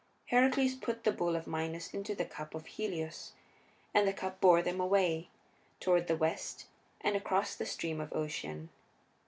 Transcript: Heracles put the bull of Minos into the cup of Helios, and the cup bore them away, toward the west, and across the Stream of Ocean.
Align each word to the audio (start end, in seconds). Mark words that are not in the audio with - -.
Heracles 0.29 0.73
put 0.73 1.03
the 1.03 1.11
bull 1.11 1.35
of 1.35 1.45
Minos 1.45 1.93
into 1.93 2.15
the 2.15 2.25
cup 2.25 2.55
of 2.55 2.65
Helios, 2.65 3.33
and 3.93 4.07
the 4.07 4.13
cup 4.13 4.41
bore 4.41 4.63
them 4.63 4.79
away, 4.81 5.27
toward 5.79 6.07
the 6.07 6.17
west, 6.17 6.65
and 7.01 7.15
across 7.15 7.55
the 7.55 7.67
Stream 7.67 8.01
of 8.01 8.11
Ocean. 8.11 8.69